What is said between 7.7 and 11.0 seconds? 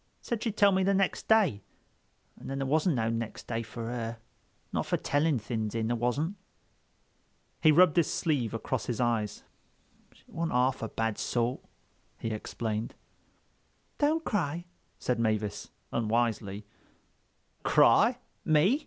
rubbed his sleeve across his eyes. "She wasn't half a